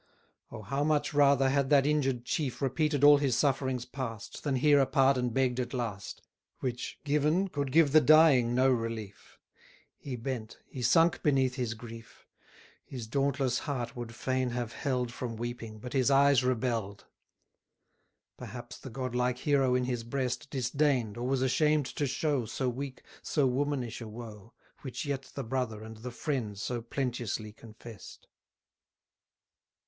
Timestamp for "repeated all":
2.59-3.17